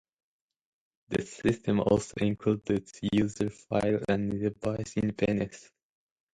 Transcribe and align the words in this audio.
The 1.09 1.21
system 1.21 1.79
also 1.81 2.15
included 2.21 2.89
User 3.13 3.51
file 3.51 3.99
and 4.09 4.31
Device 4.31 4.97
independence. 4.97 5.69